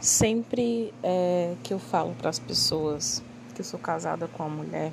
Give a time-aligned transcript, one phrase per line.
[0.00, 3.22] Sempre é, que eu falo para as pessoas
[3.54, 4.92] que eu sou casada com uma mulher,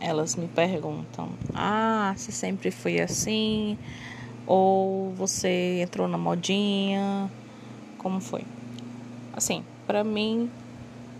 [0.00, 3.76] elas me perguntam: Ah, você sempre foi assim?
[4.46, 7.28] Ou você entrou na modinha?
[7.98, 8.44] Como foi?
[9.32, 10.48] Assim, para mim,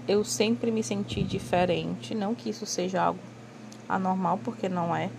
[0.07, 2.15] eu sempre me senti diferente.
[2.15, 3.21] Não que isso seja algo
[3.89, 5.11] anormal, porque não é.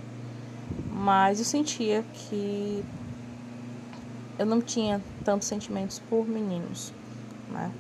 [0.89, 2.83] Mas eu sentia que
[4.39, 6.93] eu não tinha tantos sentimentos por meninos,
[7.53, 7.71] né?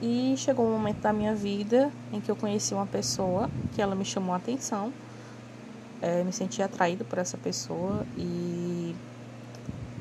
[0.00, 3.94] E chegou um momento da minha vida em que eu conheci uma pessoa que ela
[3.94, 4.92] me chamou a atenção,
[6.00, 8.94] é, me senti atraído por essa pessoa e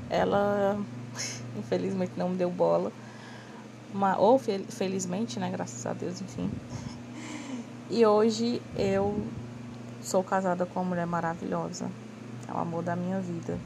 [0.10, 0.78] ela
[1.58, 2.92] infelizmente não me deu bola,
[4.18, 6.50] ou felizmente, né, graças a Deus, enfim.
[7.90, 9.23] E hoje eu
[10.02, 11.90] sou casada com uma mulher maravilhosa,
[12.48, 13.58] é o amor da minha vida.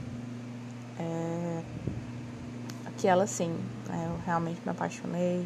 [2.98, 3.56] Que ela sim,
[3.88, 5.46] né, eu realmente me apaixonei,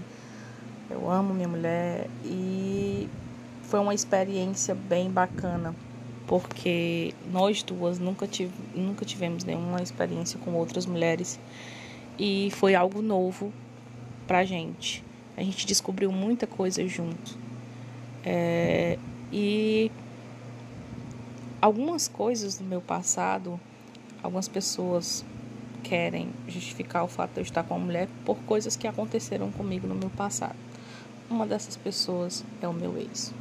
[0.89, 3.09] eu amo minha mulher e
[3.63, 5.75] foi uma experiência bem bacana,
[6.27, 11.39] porque nós duas nunca, tive, nunca tivemos nenhuma experiência com outras mulheres
[12.17, 13.51] e foi algo novo
[14.27, 15.03] pra gente.
[15.35, 17.37] A gente descobriu muita coisa junto.
[18.23, 18.97] É,
[19.31, 19.91] e
[21.61, 23.59] algumas coisas do meu passado,
[24.21, 25.25] algumas pessoas
[25.83, 29.87] querem justificar o fato de eu estar com uma mulher por coisas que aconteceram comigo
[29.87, 30.55] no meu passado.
[31.29, 33.33] Uma dessas pessoas é o meu ex.